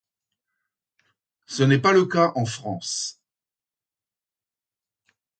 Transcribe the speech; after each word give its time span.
Ce 1.45 1.61
n'est 1.61 1.77
pas 1.77 1.91
le 1.91 2.07
cas 2.07 2.31
en 2.33 2.45
France. 2.45 3.19